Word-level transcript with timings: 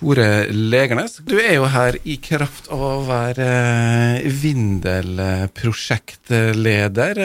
Tore 0.00 0.48
Legernes. 0.48 1.20
Du 1.28 1.36
er 1.36 1.58
jo 1.58 1.66
her 1.68 1.98
i 2.08 2.14
kraft 2.24 2.70
av 2.72 2.80
å 2.80 3.04
være 3.04 4.24
Vindel-prosjektleder. 4.32 7.20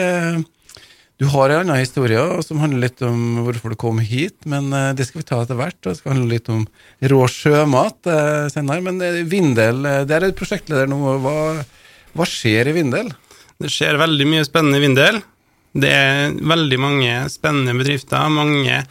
Du 1.16 1.24
har 1.32 1.48
en 1.48 1.56
annen 1.62 1.80
historie 1.80 2.20
som 2.44 2.60
handler 2.60 2.84
litt 2.84 3.00
om 3.06 3.38
hvorfor 3.46 3.72
du 3.72 3.76
kom 3.80 3.96
hit, 4.04 4.36
men 4.44 4.68
eh, 4.76 4.92
det 4.92 5.08
skal 5.08 5.22
vi 5.22 5.28
ta 5.30 5.40
etter 5.40 5.56
hvert. 5.56 5.80
Det 5.80 5.96
skal 5.96 6.12
handle 6.12 6.28
litt 6.34 6.44
om 6.52 6.68
rå 7.00 7.24
sjømat 7.32 8.04
eh, 8.12 8.52
senere. 8.52 8.84
Men 8.84 9.00
eh, 9.00 9.24
Vindel, 9.24 9.80
der 10.04 10.20
er 10.20 10.28
du 10.28 10.36
prosjektleder 10.36 10.84
nå. 10.92 11.16
Hva, 11.24 11.64
hva 12.12 12.28
skjer 12.28 12.68
i 12.68 12.76
Vindel? 12.76 13.08
Det 13.56 13.72
skjer 13.72 13.96
veldig 14.04 14.28
mye 14.34 14.44
spennende 14.44 14.76
i 14.76 14.84
Vindel. 14.84 15.24
Det 15.72 15.96
er 15.96 16.36
veldig 16.52 16.76
mange 16.84 17.24
spennende 17.32 17.72
bedrifter, 17.80 18.28
mange 18.28 18.84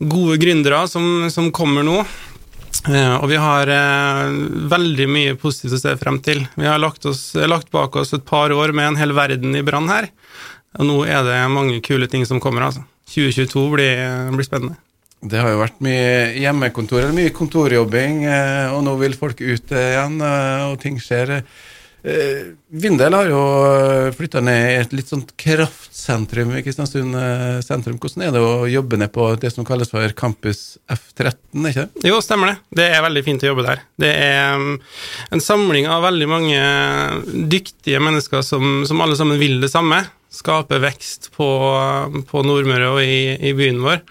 gode 0.00 0.40
gründere 0.40 0.88
som, 0.88 1.28
som 1.28 1.52
kommer 1.52 1.84
nå. 1.84 2.00
Og 2.88 3.26
vi 3.28 3.36
har 3.36 3.68
veldig 4.72 5.06
mye 5.10 5.34
positivt 5.36 5.74
å 5.76 5.80
se 5.82 5.92
frem 6.00 6.16
til. 6.24 6.40
Vi 6.56 6.64
har 6.64 6.80
lagt, 6.80 7.04
oss, 7.04 7.34
lagt 7.36 7.68
bak 7.74 7.98
oss 8.00 8.14
et 8.16 8.24
par 8.24 8.54
år 8.56 8.72
med 8.72 8.88
en 8.88 8.96
hel 8.96 9.12
verden 9.12 9.52
i 9.58 9.60
brann 9.66 9.90
her. 9.92 10.08
Og 10.78 10.86
nå 10.88 11.00
er 11.04 11.26
det 11.26 11.40
mange 11.52 11.80
kule 11.84 12.08
ting 12.08 12.24
som 12.28 12.40
kommer, 12.40 12.68
altså. 12.68 12.86
2022 13.10 13.66
blir, 13.74 14.00
blir 14.36 14.46
spennende. 14.46 14.78
Det 15.20 15.36
har 15.36 15.52
jo 15.52 15.60
vært 15.60 15.82
mye 15.84 16.30
hjemmekontor, 16.40 17.02
eller 17.02 17.16
mye 17.16 17.32
kontorjobbing, 17.36 18.22
eh, 18.24 18.70
og 18.72 18.80
nå 18.86 18.94
vil 19.02 19.16
folk 19.20 19.42
ut 19.42 19.74
igjen, 19.76 20.16
eh, 20.24 20.62
og 20.70 20.78
ting 20.80 20.96
skjer. 21.02 21.42
Eh, 22.02 22.52
Vindel 22.72 23.12
har 23.12 23.28
jo 23.28 23.40
flytta 24.16 24.40
ned 24.44 24.66
i 24.70 24.76
et 24.80 24.94
litt 24.96 25.10
sånt 25.10 25.34
kraftsentrum 25.40 26.54
i 26.56 26.62
Kristiansund 26.64 27.16
sentrum. 27.66 27.98
Hvordan 28.00 28.24
er 28.24 28.34
det 28.34 28.44
å 28.44 28.68
jobbe 28.70 29.00
ned 29.00 29.12
på 29.12 29.26
det 29.42 29.52
som 29.52 29.66
kalles 29.68 29.92
for 29.92 30.14
Campus 30.16 30.78
F13, 30.88 31.34
ikke 31.72 31.86
det? 31.86 32.06
Jo, 32.08 32.22
stemmer 32.24 32.52
det. 32.52 32.56
Det 32.80 32.86
er 32.94 33.04
veldig 33.04 33.24
fint 33.26 33.44
å 33.44 33.50
jobbe 33.50 33.66
der. 33.66 33.82
Det 34.00 34.14
er 34.14 34.56
mm, 34.60 34.78
en 35.36 35.44
samling 35.44 35.90
av 35.90 36.06
veldig 36.06 36.30
mange 36.30 36.62
dyktige 37.52 38.00
mennesker 38.00 38.46
som, 38.46 38.86
som 38.88 39.04
alle 39.04 39.18
sammen 39.18 39.40
vil 39.40 39.60
det 39.60 39.72
samme 39.72 40.04
skape 40.30 40.78
vekst 40.78 41.32
på, 41.34 41.48
på 42.30 42.42
Nordmøre 42.46 42.92
og 42.94 43.00
i, 43.02 43.34
i, 43.34 43.52
byen 43.56 43.82
vår. 43.82 44.02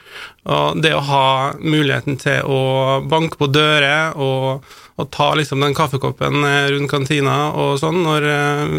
Og 0.51 0.81
det 0.83 0.91
å 0.95 1.05
ha 1.07 1.25
muligheten 1.59 2.19
til 2.19 2.43
å 2.43 2.99
banke 3.07 3.39
på 3.39 3.47
dører 3.51 4.19
og, 4.19 4.67
og 4.99 5.09
ta 5.15 5.31
liksom 5.39 5.63
den 5.63 5.75
kaffekoppen 5.77 6.43
rundt 6.43 6.91
kantina 6.91 7.37
og 7.55 7.77
sånn, 7.79 8.01
når, 8.03 8.25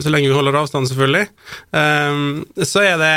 så 0.04 0.12
lenge 0.12 0.28
vi 0.28 0.36
holder 0.36 0.58
avstand, 0.60 0.90
selvfølgelig, 0.90 1.30
um, 1.72 2.42
så 2.60 2.84
er 2.84 2.98
det 3.00 3.14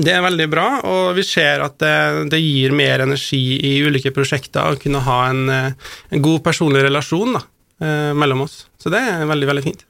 det 0.00 0.14
er 0.14 0.22
veldig 0.24 0.46
bra, 0.50 0.66
og 0.88 1.14
vi 1.18 1.22
ser 1.26 1.62
at 1.62 1.76
det, 1.82 1.96
det 2.32 2.40
gir 2.40 2.72
mer 2.74 3.04
energi 3.04 3.58
i 3.60 3.76
ulike 3.84 4.14
prosjekter 4.16 4.72
å 4.72 4.78
kunne 4.80 5.02
ha 5.04 5.18
en, 5.28 5.42
en 5.52 6.24
god 6.24 6.40
personlig 6.46 6.82
relasjon 6.86 7.36
da, 7.36 7.42
eh, 7.84 8.12
mellom 8.16 8.46
oss. 8.46 8.64
Så 8.80 8.90
det 8.92 9.02
er 9.04 9.28
veldig, 9.28 9.50
veldig 9.52 9.64
fint. 9.66 9.84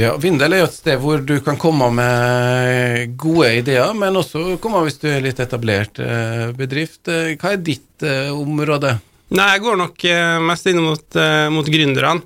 Ja, 0.00 0.14
Vindel 0.16 0.54
er 0.56 0.62
jo 0.62 0.70
et 0.70 0.78
sted 0.78 1.00
hvor 1.02 1.20
du 1.20 1.34
kan 1.44 1.58
komme 1.60 1.90
med 1.92 3.12
gode 3.20 3.50
ideer, 3.60 3.92
men 3.92 4.16
også 4.16 4.56
komme 4.62 4.80
hvis 4.86 4.96
du 5.02 5.10
er 5.12 5.24
litt 5.24 5.40
etablert 5.44 6.00
eh, 6.00 6.48
bedrift. 6.56 7.04
Eh, 7.12 7.34
hva 7.36 7.52
er 7.52 7.60
ditt 7.60 8.06
eh, 8.08 8.32
område? 8.32 8.96
Nei, 9.32 9.46
Jeg 9.54 9.62
går 9.64 9.78
nok 9.80 10.04
mest 10.44 10.66
inn 10.68 10.82
mot, 10.84 11.16
mot 11.54 11.68
gründerne. 11.72 12.20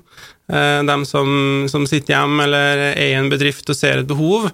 De 0.47 0.95
som, 1.07 1.29
som, 1.67 1.85
sitter 1.87 2.13
hjemme 2.13 2.45
eller 2.45 2.81
er 2.89 3.01
i 3.03 3.15
en 3.15 3.29
bedrift 3.31 3.67
og 3.71 3.75
ser 3.75 4.01
et 4.01 4.07
behov 4.07 4.49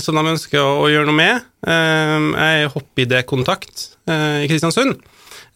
som 0.00 0.16
de 0.16 0.32
ønsker 0.32 0.60
å, 0.60 0.88
gjøre 0.88 1.08
noe 1.08 1.16
med. 1.16 1.46
Jeg 1.64 2.62
er 2.64 2.72
hoppidékontakt 2.72 3.84
i 4.08 4.48
Kristiansund. 4.48 5.00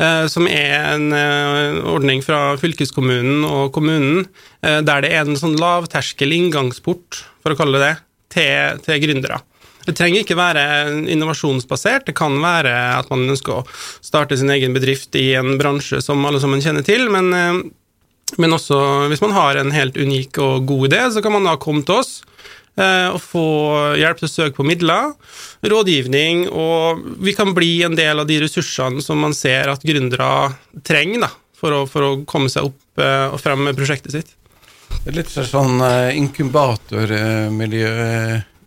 Eh, 0.03 0.27
som 0.27 0.49
er 0.51 0.73
en 0.97 1.13
eh, 1.15 1.77
ordning 1.87 2.23
fra 2.25 2.57
fylkeskommunen 2.59 3.45
og 3.47 3.71
kommunen 3.77 4.25
eh, 4.65 4.81
der 4.83 5.05
det 5.05 5.13
er 5.15 5.23
en 5.23 5.39
sånn 5.39 5.55
lavterskel 5.61 6.35
inngangsport, 6.35 7.21
for 7.45 7.55
å 7.55 7.59
kalle 7.59 7.79
det 7.79 7.93
det, 7.93 8.01
til, 8.35 8.81
til 8.83 9.03
gründere. 9.05 9.39
Det 9.85 9.97
trenger 9.99 10.25
ikke 10.25 10.39
være 10.39 10.65
innovasjonsbasert, 11.13 12.07
det 12.09 12.17
kan 12.17 12.37
være 12.43 12.75
at 12.99 13.11
man 13.13 13.27
ønsker 13.29 13.59
å 13.61 13.65
starte 14.05 14.39
sin 14.41 14.53
egen 14.55 14.77
bedrift 14.77 15.17
i 15.21 15.33
en 15.39 15.59
bransje 15.61 16.01
som 16.05 16.25
alle 16.25 16.41
sammen 16.43 16.63
kjenner 16.65 16.87
til, 16.87 17.11
men, 17.13 17.31
men 18.41 18.57
også 18.57 18.79
hvis 19.13 19.25
man 19.25 19.37
har 19.37 19.61
en 19.61 19.75
helt 19.77 19.99
unik 20.01 20.41
og 20.41 20.69
god 20.71 20.89
idé, 20.89 21.03
så 21.13 21.25
kan 21.25 21.37
man 21.37 21.51
da 21.51 21.59
komme 21.61 21.85
til 21.85 22.01
oss 22.01 22.23
Eh, 22.75 23.09
og 23.15 23.21
få 23.23 23.47
hjelp 24.01 24.19
til 24.19 24.27
å 24.27 24.33
søke 24.33 24.57
på 24.59 24.65
midler, 24.67 25.13
rådgivning, 25.63 26.49
og 26.51 27.05
vi 27.23 27.35
kan 27.37 27.53
bli 27.55 27.85
en 27.87 27.95
del 27.95 28.19
av 28.19 28.27
de 28.27 28.41
ressursene 28.43 29.03
som 29.05 29.21
man 29.23 29.35
ser 29.37 29.71
at 29.71 29.85
gründere 29.87 30.51
trenger 30.83 31.23
da, 31.23 31.31
for, 31.55 31.71
å, 31.77 31.85
for 31.91 32.03
å 32.03 32.17
komme 32.27 32.51
seg 32.51 32.67
opp 32.73 32.99
eh, 32.99 33.29
og 33.31 33.39
frem 33.43 33.63
med 33.69 33.79
prosjektet 33.79 34.17
sitt. 34.17 34.35
Det 35.05 35.13
er 35.13 35.19
litt 35.21 35.31
sånn 35.31 35.79
eh, 35.87 36.19
inkubatormiljø 36.19 37.95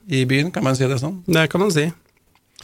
i 0.08 0.26
byen, 0.30 0.52
kan 0.56 0.64
man 0.64 0.78
si 0.78 0.88
det 0.88 1.02
sånn? 1.02 1.22
Det 1.28 1.48
kan 1.52 1.64
man 1.64 1.74
si. 1.74 1.90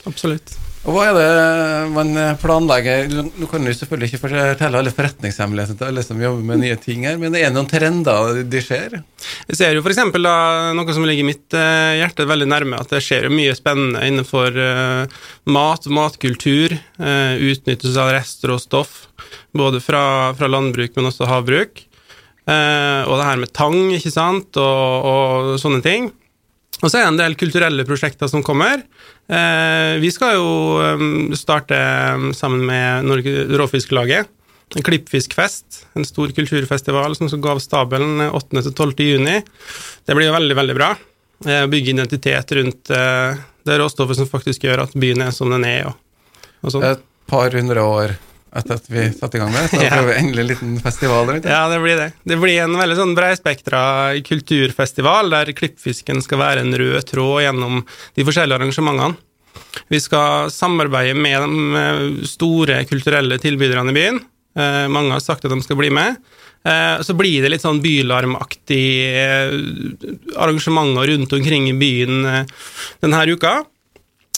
Absolutt. 0.08 0.56
Og 0.84 0.98
Hva 0.98 1.04
er 1.08 1.16
det 1.16 1.92
man 1.94 2.10
planlegger 2.42 3.06
Nå 3.14 3.48
kan 3.48 3.64
du 3.64 3.70
selvfølgelig 3.72 4.10
ikke 4.10 4.24
fortelle 4.26 4.80
alle 4.82 4.92
forretningshemmelighetene 4.92 5.80
til 5.80 5.88
alle 5.88 6.04
som 6.04 6.20
jobber 6.20 6.44
med 6.50 6.60
nye 6.60 6.76
ting 6.82 7.06
her, 7.08 7.16
men 7.22 7.32
det 7.32 7.46
er 7.46 7.54
noen 7.56 7.70
trender 7.72 8.42
de 8.52 8.62
ser? 8.64 8.98
Vi 9.48 9.56
ser 9.56 9.78
jo 9.78 9.84
f.eks. 9.84 10.02
noe 10.12 10.96
som 10.98 11.08
ligger 11.08 11.28
mitt 11.28 11.56
eh, 11.56 12.02
hjerte 12.02 12.28
veldig 12.28 12.50
nærme, 12.52 12.82
at 12.84 12.92
det 12.92 13.00
skjer 13.06 13.30
mye 13.32 13.54
spennende 13.56 14.02
innenfor 14.10 14.60
uh, 14.60 15.22
mat, 15.56 15.88
matkultur, 15.88 16.76
uh, 17.00 17.40
utnyttelse 17.40 18.04
av 18.04 18.12
rester 18.18 18.52
og 18.52 18.60
stoff, 18.60 19.06
både 19.56 19.80
fra, 19.84 20.04
fra 20.36 20.52
landbruk, 20.52 20.98
men 20.98 21.08
også 21.08 21.30
havbruk. 21.32 21.86
Og 22.44 23.14
det 23.16 23.24
her 23.24 23.38
med 23.40 23.54
tang, 23.56 23.78
ikke 23.96 24.12
sant, 24.12 24.58
og, 24.60 25.06
og 25.08 25.54
sånne 25.62 25.80
ting. 25.86 26.10
Og 26.84 26.92
så 26.92 27.00
er 27.00 27.06
det 27.06 27.12
en 27.14 27.20
del 27.22 27.38
kulturelle 27.40 27.86
prosjekter 27.88 28.28
som 28.28 28.44
kommer. 28.44 28.84
Eh, 29.32 29.96
vi 30.04 30.10
skal 30.12 30.36
jo 30.36 30.50
um, 31.00 31.32
starte 31.38 31.78
um, 32.18 32.34
sammen 32.36 32.66
med 32.68 33.08
Norge. 33.08 34.26
En 34.74 34.84
klippfiskfest, 34.84 35.86
en 35.96 36.08
stor 36.08 36.34
kulturfestival 36.36 37.16
som 37.16 37.30
skal 37.32 37.44
gå 37.44 37.54
av 37.54 37.62
stabelen 37.64 38.26
8.-12. 38.26 38.94
juni. 39.06 39.40
Det 40.04 40.18
blir 40.18 40.28
jo 40.28 40.36
veldig, 40.36 40.60
veldig 40.60 40.76
bra. 40.76 40.92
Eh, 41.46 41.66
bygge 41.72 41.96
identitet 41.96 42.52
rundt 42.60 42.92
eh, 42.92 43.42
det 43.64 43.80
råstoffet 43.80 44.20
som 44.20 44.28
faktisk 44.28 44.68
gjør 44.68 44.84
at 44.88 45.00
byen 45.00 45.24
er 45.24 45.32
som 45.36 45.52
den 45.54 45.64
er. 45.68 45.92
Sånn. 46.64 46.84
Et 46.84 47.10
par 47.32 47.54
hundre 47.56 47.84
år 47.84 48.18
etter 48.56 48.78
at 48.78 48.90
vi 48.92 49.06
satte 49.16 49.38
i 49.38 49.42
gang 49.42 49.52
med 49.54 49.66
det. 49.66 49.72
Så 49.72 49.80
da 49.82 49.90
prøver 49.92 50.10
vi 50.12 50.18
endelig 50.22 50.44
en 50.44 50.52
liten 50.52 50.74
festival 50.84 51.30
rundt 51.30 51.50
Ja, 51.50 51.64
det 51.72 51.80
blir 51.84 52.00
det. 52.00 52.10
Det 52.30 52.40
blir 52.42 52.64
en 52.64 52.78
veldig 52.80 52.98
sånn 53.00 53.16
breispektra 53.18 53.84
kulturfestival 54.28 55.34
der 55.34 55.54
klippfisken 55.58 56.22
skal 56.26 56.42
være 56.44 56.66
en 56.66 56.78
rød 56.80 57.02
tråd 57.10 57.46
gjennom 57.48 57.82
de 58.18 58.28
forskjellige 58.28 58.62
arrangementene. 58.62 59.18
Vi 59.90 60.00
skal 60.02 60.52
samarbeide 60.54 61.18
med 61.18 61.44
de 61.46 62.30
store 62.30 62.84
kulturelle 62.90 63.38
tilbyderne 63.42 63.94
i 63.94 63.98
byen. 63.98 64.24
Eh, 64.54 64.86
mange 64.92 65.14
har 65.16 65.24
sagt 65.24 65.46
at 65.46 65.54
de 65.54 65.60
skal 65.66 65.80
bli 65.80 65.90
med. 65.94 66.18
Eh, 66.64 67.02
så 67.04 67.16
blir 67.18 67.44
det 67.44 67.52
litt 67.52 67.64
sånn 67.64 67.82
bylarmaktige 67.84 69.24
eh, 69.24 69.56
arrangementer 70.38 71.10
rundt 71.12 71.34
omkring 71.40 71.70
i 71.72 71.78
byen 71.78 72.46
denne 73.04 73.24
uka. 73.34 73.62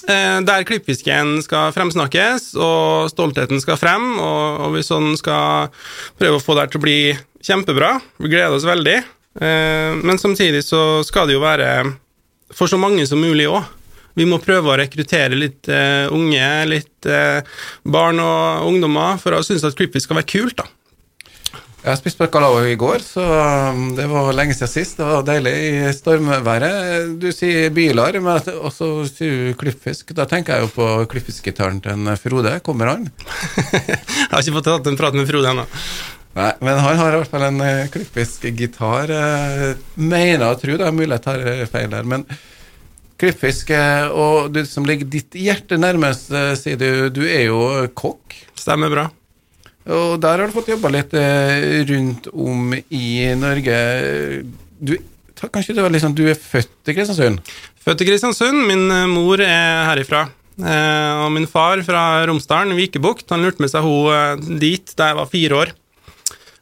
Eh, 0.05 0.39
der 0.45 0.65
klippfisken 0.67 1.39
skal 1.41 1.73
fremsnakkes, 1.73 2.51
og 2.61 3.09
stoltheten 3.09 3.61
skal 3.61 3.79
frem, 3.81 4.03
og, 4.21 4.65
og 4.67 4.75
vi 4.75 4.83
sånn 4.85 5.15
skal 5.17 5.71
prøve 6.19 6.37
å 6.37 6.43
få 6.43 6.57
det 6.59 6.67
til 6.69 6.81
å 6.81 6.85
bli 6.85 6.99
kjempebra. 7.45 7.95
Vi 8.21 8.29
gleder 8.29 8.53
oss 8.53 8.67
veldig. 8.67 8.99
Eh, 9.41 9.97
men 10.05 10.21
samtidig 10.21 10.61
så 10.67 11.01
skal 11.07 11.29
det 11.29 11.37
jo 11.37 11.43
være 11.43 11.71
for 12.53 12.69
så 12.69 12.77
mange 12.77 13.07
som 13.09 13.23
mulig 13.23 13.49
òg. 13.49 13.65
Vi 14.15 14.27
må 14.29 14.37
prøve 14.39 14.71
å 14.71 14.77
rekruttere 14.79 15.35
litt 15.35 15.67
uh, 15.67 16.07
unge, 16.15 16.45
litt 16.71 17.07
barn 17.83 18.21
og 18.23 18.69
ungdommer, 18.69 19.17
for 19.19 19.35
å 19.35 19.41
synes 19.43 19.65
at 19.67 19.75
klippfisk 19.75 20.07
skal 20.07 20.21
være 20.21 20.29
kult, 20.29 20.61
da. 20.61 20.69
Jeg 21.85 21.91
har 21.91 21.99
spist 21.99 22.17
bacalao 22.17 22.63
i 22.65 22.77
går, 22.81 23.03
så 23.05 23.21
um, 23.69 23.91
det 23.93 24.07
var 24.09 24.31
lenge 24.33 24.55
siden 24.57 24.71
sist. 24.71 24.95
Det 24.97 25.05
var 25.05 25.21
deilig 25.21 25.51
i 25.53 25.91
stormværet. 25.93 27.11
Du 27.21 27.27
sier 27.29 27.67
biler, 27.75 28.15
men 28.25 28.47
også 28.57 28.87
sier 29.05 29.51
du 29.51 29.57
klippfisk. 29.59 30.09
Da 30.17 30.23
tenker 30.25 30.55
jeg 30.55 30.65
jo 30.65 30.71
på 30.73 30.87
klippfiskgitaren 31.11 31.83
til 31.85 32.07
Frode. 32.23 32.55
Kommer 32.65 32.89
han? 32.89 33.03
jeg 33.69 34.31
har 34.31 34.41
ikke 34.41 34.55
fått 34.55 34.65
tatt 34.71 34.89
en 34.89 34.97
prat 34.97 35.13
med 35.13 35.29
Frode 35.29 35.51
ennå. 35.51 35.67
Nei, 36.39 36.47
men 36.65 36.81
han 36.87 36.97
har 37.03 37.13
i 37.13 37.19
hvert 37.19 37.35
fall 37.35 37.45
en 37.51 37.61
uh, 37.61 37.85
klippfiskgitar. 37.93 39.13
Uh, 39.13 39.83
mener 39.93 40.47
og 40.47 40.63
tror 40.63 40.81
det 40.81 40.87
er 40.87 40.95
mulig 40.97 41.19
jeg 41.19 41.25
tar 41.27 41.45
feil 41.69 41.93
her, 41.93 42.09
Men 42.15 42.25
klippfisk, 43.21 43.75
og 44.17 44.49
du 44.57 44.63
som 44.65 44.89
ligger 44.89 45.05
ditt 45.05 45.37
hjerte 45.37 45.77
nærmest, 45.77 46.33
sier 46.63 46.81
du, 46.81 47.13
du 47.13 47.21
er 47.29 47.45
jo 47.45 47.61
kokk. 47.93 48.41
Stemmer 48.57 48.89
bra. 48.89 49.05
Og 49.85 50.15
der 50.17 50.41
har 50.41 50.49
du 50.49 50.55
fått 50.55 50.71
jobba 50.71 50.89
litt 50.89 51.11
eh, 51.13 51.83
rundt 51.85 52.31
om 52.33 52.73
i 52.73 53.09
Norge. 53.37 53.75
Du, 54.81 54.95
kanskje 55.45 55.75
det 55.77 55.83
var 55.85 55.93
liksom, 55.93 56.15
du 56.17 56.23
er 56.25 56.39
født 56.39 56.89
i 56.89 56.95
Kristiansund? 56.97 57.53
Født 57.85 58.01
i 58.01 58.07
Kristiansund. 58.09 58.63
Min 58.65 58.89
eh, 58.89 59.05
mor 59.11 59.43
er 59.45 59.85
herifra. 59.91 60.23
Eh, 60.57 61.11
og 61.21 61.29
min 61.35 61.45
far 61.51 61.83
fra 61.85 62.23
Romsdalen, 62.25 62.73
Vikebukt, 62.79 63.27
han 63.29 63.45
lurte 63.45 63.61
med 63.61 63.69
seg 63.69 63.85
hun 63.85 64.57
dit 64.57 64.95
da 64.97 65.11
jeg 65.11 65.19
var 65.19 65.29
fire 65.29 65.59
år. 65.61 65.75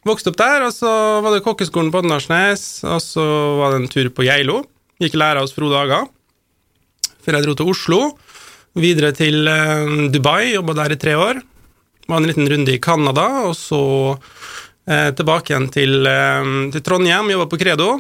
Vokste 0.04 0.34
opp 0.34 0.42
der, 0.42 0.66
og 0.68 0.76
så 0.76 0.92
var 1.24 1.32
det 1.32 1.46
kokkeskolen 1.46 1.94
på 1.94 2.02
Åndalsnes, 2.04 2.84
og 2.84 3.00
så 3.00 3.24
var 3.62 3.72
det 3.72 3.80
en 3.80 3.92
tur 3.94 4.12
på 4.12 4.26
Geilo. 4.28 4.66
Gikk 5.00 5.16
læra 5.16 5.46
hos 5.46 5.56
Frode 5.56 5.80
Aga. 5.80 6.02
Før 7.24 7.40
jeg 7.40 7.48
dro 7.48 7.56
til 7.56 7.72
Oslo. 7.72 8.02
Videre 8.76 9.14
til 9.16 9.48
Dubai, 10.12 10.58
jobba 10.58 10.76
der 10.82 10.98
i 10.98 11.00
tre 11.00 11.16
år. 11.16 11.40
Var 12.08 12.18
en 12.18 12.28
liten 12.28 12.50
runde 12.50 12.74
i 12.74 12.82
Canada, 12.84 13.28
og 13.48 13.56
så 13.56 13.84
eh, 14.90 15.10
tilbake 15.16 15.54
igjen 15.54 15.70
til, 15.72 16.02
eh, 16.10 16.50
til 16.74 16.84
Trondheim, 16.84 17.32
jobba 17.32 17.48
på 17.52 17.62
Credo. 17.62 17.94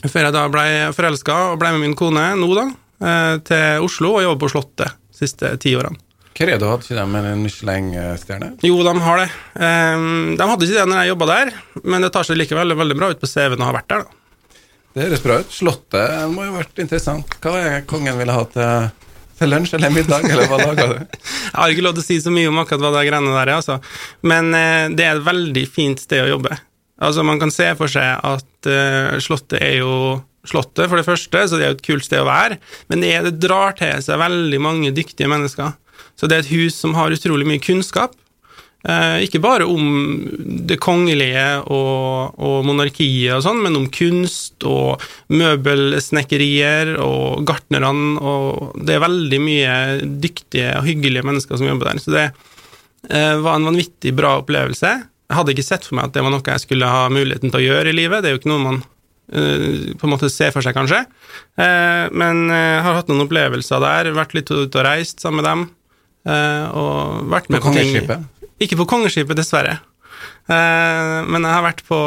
Før 0.00 0.28
jeg 0.28 0.36
da 0.36 0.44
ble 0.52 0.66
forelska 0.96 1.40
og 1.52 1.58
ble 1.60 1.74
med 1.76 1.84
min 1.84 1.96
kone 1.98 2.30
nå, 2.40 2.52
da, 2.56 2.68
eh, 3.04 3.34
til 3.44 3.88
Oslo 3.88 4.14
og 4.16 4.24
jobber 4.24 4.44
på 4.44 4.52
Slottet 4.54 4.94
de 4.94 5.20
siste 5.22 5.56
ti 5.60 5.74
årene. 5.76 6.00
Credo 6.40 6.70
hadde 6.70 6.86
ikke 6.86 6.96
de 6.96 7.20
en 7.20 7.42
Michelin-stjerne? 7.42 8.54
Jo, 8.64 8.78
de 8.86 8.92
har 9.04 9.18
det. 9.20 9.26
Um, 9.60 10.36
de 10.38 10.46
hadde 10.48 10.64
ikke 10.64 10.78
det 10.78 10.86
når 10.88 11.02
jeg 11.02 11.10
jobba 11.10 11.26
der, 11.28 11.50
men 11.84 12.06
det 12.06 12.12
tar 12.14 12.24
seg 12.24 12.38
likevel 12.38 12.76
veldig 12.78 12.96
bra 12.96 13.10
ut 13.10 13.20
på 13.20 13.28
CV-en 13.28 13.60
å 13.60 13.68
ha 13.68 13.74
vært 13.76 13.90
der. 13.90 14.06
da. 14.06 14.54
Det 14.94 15.04
høres 15.04 15.24
bra 15.26 15.36
ut. 15.42 15.52
Slottet 15.52 16.32
må 16.32 16.46
jo 16.46 16.54
ha 16.54 16.62
vært 16.62 16.80
interessant. 16.82 17.36
Hva 17.42 17.52
er 17.60 17.84
kongen 17.90 18.16
ville 18.18 18.34
ha 18.34 18.46
til, 18.54 18.88
til 19.40 19.52
lunsj 19.52 19.76
eller 19.78 19.92
middag, 19.94 20.26
eller 20.28 20.48
hva 20.50 20.58
lager 20.60 20.92
du? 20.92 20.96
Jeg 21.00 21.56
har 21.56 21.74
ikke 21.74 21.84
lov 21.86 21.96
til 21.96 22.04
å 22.04 22.08
si 22.08 22.18
så 22.22 22.32
mye 22.34 22.50
om 22.50 22.60
akkurat 22.62 22.84
hva 22.84 22.94
det 22.98 23.04
greiene 23.08 23.34
der 23.34 23.42
er, 23.48 23.54
altså. 23.58 23.78
men 24.26 24.50
eh, 24.56 24.88
det 24.96 25.06
er 25.06 25.16
et 25.16 25.28
veldig 25.28 25.64
fint 25.72 26.02
sted 26.02 26.24
å 26.26 26.34
jobbe. 26.34 26.58
Altså, 27.00 27.24
Man 27.24 27.40
kan 27.40 27.52
se 27.54 27.70
for 27.78 27.88
seg 27.88 28.20
at 28.28 28.68
eh, 28.68 29.16
Slottet 29.24 29.60
er 29.60 29.78
jo 29.80 29.94
Slottet, 30.48 30.86
for 30.88 30.96
det 30.96 31.04
første, 31.04 31.42
så 31.48 31.58
det 31.58 31.66
er 31.66 31.72
jo 31.72 31.76
et 31.78 31.84
kult 31.84 32.06
sted 32.06 32.22
å 32.22 32.28
være, 32.28 32.56
men 32.88 33.02
det, 33.04 33.12
er, 33.12 33.26
det 33.28 33.42
drar 33.42 33.74
til 33.76 34.00
seg 34.04 34.20
veldig 34.20 34.60
mange 34.64 34.92
dyktige 34.96 35.28
mennesker. 35.28 35.74
Så 36.16 36.28
det 36.28 36.36
er 36.36 36.44
et 36.46 36.52
hus 36.54 36.78
som 36.80 36.96
har 36.96 37.12
utrolig 37.12 37.48
mye 37.48 37.60
kunnskap. 37.60 38.16
Eh, 38.80 39.26
ikke 39.26 39.42
bare 39.44 39.66
om 39.68 40.22
det 40.40 40.78
kongelige 40.80 41.44
og, 41.68 42.38
og 42.40 42.62
monarkiet 42.64 43.34
og 43.36 43.42
sånn, 43.44 43.60
men 43.60 43.76
om 43.76 43.88
kunst 43.92 44.64
og 44.64 45.02
møbelsnekkerier 45.28 46.94
og 47.04 47.44
gartnerne, 47.48 47.90
og 48.24 48.78
det 48.80 48.96
er 48.96 49.04
veldig 49.04 49.40
mye 49.44 49.74
dyktige 50.22 50.72
og 50.78 50.88
hyggelige 50.88 51.26
mennesker 51.28 51.60
som 51.60 51.68
jobber 51.68 51.90
der. 51.92 52.00
Så 52.00 52.14
det 52.14 52.24
eh, 53.10 53.36
var 53.44 53.58
en 53.58 53.68
vanvittig 53.68 54.14
bra 54.16 54.38
opplevelse. 54.40 54.94
Jeg 55.30 55.38
hadde 55.38 55.54
ikke 55.54 55.68
sett 55.68 55.84
for 55.84 56.00
meg 56.00 56.08
at 56.08 56.16
det 56.16 56.24
var 56.24 56.32
noe 56.32 56.56
jeg 56.56 56.64
skulle 56.64 56.88
ha 56.88 57.04
muligheten 57.12 57.52
til 57.52 57.60
å 57.60 57.66
gjøre 57.66 57.92
i 57.92 57.98
livet. 58.00 58.24
Det 58.24 58.32
er 58.32 58.36
jo 58.38 58.40
ikke 58.40 58.54
noe 58.54 58.64
man 58.64 58.80
eh, 58.80 59.92
på 59.92 60.08
en 60.08 60.16
måte 60.16 60.32
ser 60.32 60.56
for 60.56 60.64
seg, 60.64 60.78
kanskje. 60.80 61.04
Eh, 61.60 62.08
men 62.16 62.46
jeg 62.48 62.82
har 62.88 62.96
hatt 62.96 63.12
noen 63.12 63.28
opplevelser 63.28 63.84
der, 63.84 64.14
vært 64.16 64.38
litt 64.40 64.48
ute 64.48 64.72
og 64.72 64.84
reist 64.88 65.20
sammen 65.20 65.44
med 65.44 65.50
dem. 65.52 65.70
Og 66.30 67.30
vært 67.32 67.46
med 67.48 67.62
På 67.64 67.70
på 67.72 67.78
ting? 67.78 68.28
Ikke 68.60 68.78
på 68.80 68.88
kongeskipet, 68.88 69.38
dessverre. 69.38 69.78
Eh, 70.50 71.16
men 71.30 71.44
jeg 71.46 71.54
har 71.54 71.64
vært 71.64 71.84
på 71.86 71.98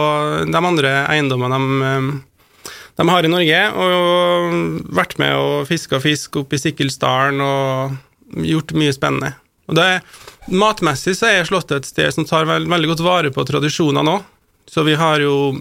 de 0.45 0.59
andre 0.59 0.93
eiendommene 1.09 1.59
de, 1.59 1.89
eh, 1.89 2.71
de 2.99 3.07
har 3.09 3.25
i 3.25 3.31
Norge, 3.31 3.61
og 3.73 4.89
vært 4.93 5.17
med 5.17 5.33
og 5.33 5.67
fiska 5.69 5.99
fisk 6.03 6.37
oppe 6.43 6.59
i 6.59 6.61
Sikkilsdalen 6.61 7.41
og 7.41 8.43
gjort 8.45 8.75
mye 8.77 8.93
spennende. 8.93 9.33
Og 9.71 9.77
det, 9.79 10.03
Matmessig 10.51 11.15
så 11.17 11.29
er 11.31 11.47
Slottet 11.47 11.83
et 11.83 11.89
sted 11.89 12.13
som 12.13 12.27
tar 12.27 12.45
veld, 12.49 12.67
veldig 12.69 12.91
godt 12.93 13.05
vare 13.05 13.31
på 13.33 13.45
tradisjoner 13.47 14.05
nå. 14.05 14.17
Så 14.69 14.83
vi 14.85 14.97
har 14.99 15.23
jo 15.23 15.55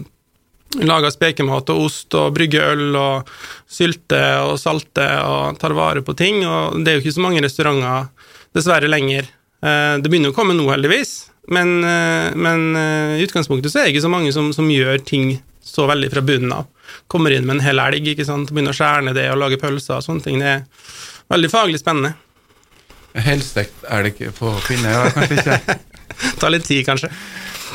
laga 0.81 1.11
spekemat 1.13 1.71
og 1.73 1.87
ost 1.87 2.15
og 2.19 2.33
brygge 2.37 2.63
øl 2.73 2.97
og 2.97 3.31
sylte 3.71 4.21
og 4.43 4.57
salte 4.61 5.05
og 5.23 5.61
tar 5.61 5.77
vare 5.77 6.03
på 6.05 6.17
ting. 6.19 6.43
Og 6.47 6.83
det 6.83 6.91
er 6.91 6.99
jo 6.99 7.05
ikke 7.05 7.17
så 7.19 7.25
mange 7.25 7.45
restauranter 7.45 8.11
dessverre 8.57 8.91
lenger. 8.91 9.29
Eh, 9.63 9.95
Det 10.03 10.11
begynner 10.11 10.33
å 10.33 10.37
komme 10.37 10.57
nå, 10.59 10.67
heldigvis, 10.73 11.31
men, 11.55 11.79
eh, 11.87 12.35
men 12.35 12.77
eh, 12.77 13.17
i 13.21 13.27
utgangspunktet 13.27 13.73
så 13.73 13.81
er 13.81 13.87
det 13.89 13.95
ikke 13.95 14.07
så 14.07 14.13
mange 14.13 14.33
som, 14.35 14.51
som 14.55 14.71
gjør 14.71 15.03
ting 15.07 15.37
så 15.63 15.87
veldig 15.87 16.11
fra 16.11 16.25
bunnen 16.27 16.53
av. 16.57 16.67
Kommer 17.11 17.31
inn 17.35 17.47
med 17.47 17.59
en 17.61 17.65
hel 17.65 17.79
elg, 17.79 18.09
ikke 18.13 18.27
sant, 18.27 18.51
begynner 18.51 18.75
å 18.75 18.79
skjære 18.79 19.07
ned 19.07 19.17
det 19.19 19.29
og 19.31 19.39
lage 19.39 19.61
pølser 19.63 20.01
og 20.01 20.05
sånne 20.05 20.25
ting. 20.27 20.43
Det 20.43 20.51
er 20.57 20.65
veldig 21.33 21.51
faglig 21.53 21.81
spennende. 21.81 22.17
Helstekt 23.13 23.87
elg 23.93 24.19
på 24.39 24.51
pinne? 24.67 24.91
Ja, 24.91 25.07
kanskje 25.15 25.39
ikke. 25.39 25.79
Tar 26.41 26.53
litt 26.53 26.67
tid, 26.67 26.83
kanskje. 26.89 27.13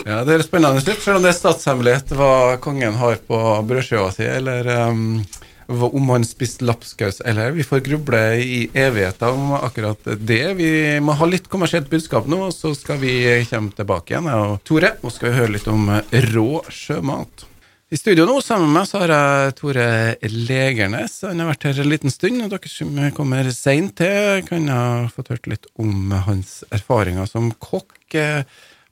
Ja, 0.05 0.21
Det 0.27 0.35
er 0.35 0.43
spennende 0.45 0.83
slutt, 0.83 1.01
selv 1.01 1.19
om 1.19 1.25
det 1.25 1.31
er 1.31 1.37
statshemmelighet 1.39 2.11
hva 2.17 2.57
kongen 2.61 2.99
har 2.99 3.17
på 3.27 3.39
brødskiva 3.69 4.11
si, 4.13 4.27
eller 4.27 4.67
um, 4.91 5.21
om 5.67 6.09
han 6.09 6.23
spiste 6.25 6.65
lapskaus 6.65 7.19
eller 7.21 7.51
Vi 7.51 7.63
får 7.63 7.83
gruble 7.85 8.21
i 8.39 8.69
evigheter 8.73 9.33
om 9.33 9.51
akkurat 9.57 9.99
det. 10.05 10.53
Vi 10.57 10.99
må 11.03 11.15
ha 11.19 11.27
litt 11.27 11.49
kommersielt 11.51 11.89
budskap 11.91 12.27
nå, 12.27 12.47
så 12.55 12.73
skal 12.75 13.01
vi 13.01 13.45
komme 13.49 13.75
tilbake 13.75 14.13
igjen. 14.13 14.31
jeg 14.31 14.47
Og 14.47 14.63
Tore, 14.63 14.95
nå 15.03 15.11
skal 15.11 15.29
vi 15.31 15.37
høre 15.41 15.55
litt 15.57 15.67
om 15.71 15.89
rå 16.31 16.49
sjømat. 16.71 17.47
I 17.87 17.95
studio 17.95 18.25
nå 18.27 18.41
sammen 18.43 18.67
med 18.67 18.81
meg 18.81 18.87
så 18.89 18.99
har 18.99 19.11
jeg 19.13 19.53
Tore 19.61 19.89
Legernes. 20.27 21.21
Han 21.23 21.39
har 21.39 21.53
vært 21.53 21.69
her 21.69 21.77
en 21.79 21.91
liten 21.93 22.11
stund, 22.11 22.41
og 22.43 22.51
dere 22.51 22.71
som 22.71 22.97
kommer 23.15 23.47
seint 23.55 23.93
til, 24.01 24.41
kan 24.47 24.67
ha 24.67 24.81
fått 25.13 25.31
hørt 25.31 25.47
litt 25.47 25.69
om 25.79 26.11
hans 26.25 26.65
erfaringer 26.75 27.29
som 27.31 27.53
kokk. 27.63 27.95
eh, 28.19 28.43